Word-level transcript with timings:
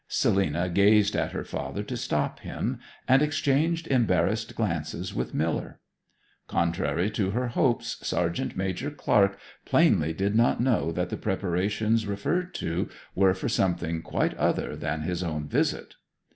Selina 0.07 0.67
gazed 0.67 1.15
at 1.15 1.31
her 1.31 1.43
father 1.43 1.83
to 1.83 1.95
stop 1.95 2.39
him, 2.39 2.79
and 3.07 3.21
exchanged 3.21 3.85
embarrassed 3.85 4.55
glances 4.55 5.13
with 5.13 5.35
Miller. 5.35 5.79
Contrary 6.47 7.07
to 7.11 7.29
her 7.29 7.49
hopes 7.49 7.97
Sergeant 8.01 8.57
Major 8.57 8.89
Clark 8.89 9.37
plainly 9.63 10.11
did 10.11 10.33
not 10.33 10.59
know 10.59 10.91
that 10.91 11.09
the 11.09 11.17
preparations 11.17 12.07
referred 12.07 12.55
to 12.55 12.89
were 13.13 13.35
for 13.35 13.47
something 13.47 14.01
quite 14.01 14.33
other 14.39 14.75
than 14.75 15.01
his 15.03 15.21
own 15.21 15.47
visit. 15.47 15.93